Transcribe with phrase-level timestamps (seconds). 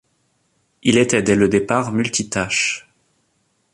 [0.81, 2.89] Il était dès le départ multitâche.